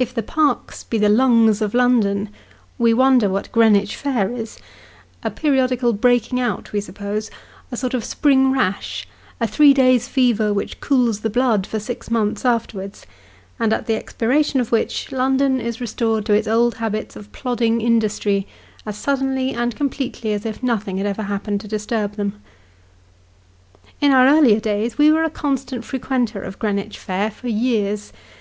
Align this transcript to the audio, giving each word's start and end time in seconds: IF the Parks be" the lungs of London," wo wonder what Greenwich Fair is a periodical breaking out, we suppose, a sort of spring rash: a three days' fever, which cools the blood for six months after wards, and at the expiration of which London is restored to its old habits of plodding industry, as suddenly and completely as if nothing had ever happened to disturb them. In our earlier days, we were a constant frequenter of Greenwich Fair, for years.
IF 0.00 0.12
the 0.12 0.22
Parks 0.24 0.82
be" 0.82 0.98
the 0.98 1.08
lungs 1.08 1.62
of 1.62 1.72
London," 1.72 2.28
wo 2.76 2.92
wonder 2.96 3.28
what 3.28 3.52
Greenwich 3.52 3.94
Fair 3.94 4.32
is 4.32 4.58
a 5.22 5.30
periodical 5.30 5.92
breaking 5.92 6.40
out, 6.40 6.72
we 6.72 6.80
suppose, 6.80 7.30
a 7.70 7.76
sort 7.76 7.94
of 7.94 8.04
spring 8.04 8.50
rash: 8.50 9.06
a 9.40 9.46
three 9.46 9.72
days' 9.72 10.08
fever, 10.08 10.52
which 10.52 10.80
cools 10.80 11.20
the 11.20 11.30
blood 11.30 11.68
for 11.68 11.78
six 11.78 12.10
months 12.10 12.44
after 12.44 12.78
wards, 12.78 13.06
and 13.60 13.72
at 13.72 13.86
the 13.86 13.94
expiration 13.94 14.58
of 14.58 14.72
which 14.72 15.12
London 15.12 15.60
is 15.60 15.80
restored 15.80 16.26
to 16.26 16.32
its 16.32 16.48
old 16.48 16.74
habits 16.78 17.14
of 17.14 17.30
plodding 17.30 17.80
industry, 17.80 18.44
as 18.84 18.98
suddenly 18.98 19.52
and 19.54 19.76
completely 19.76 20.32
as 20.32 20.44
if 20.44 20.64
nothing 20.64 20.96
had 20.96 21.06
ever 21.06 21.22
happened 21.22 21.60
to 21.60 21.68
disturb 21.68 22.14
them. 22.16 22.42
In 24.00 24.10
our 24.10 24.26
earlier 24.26 24.58
days, 24.58 24.98
we 24.98 25.12
were 25.12 25.22
a 25.22 25.30
constant 25.30 25.84
frequenter 25.84 26.42
of 26.42 26.58
Greenwich 26.58 26.98
Fair, 26.98 27.30
for 27.30 27.46
years. 27.46 28.12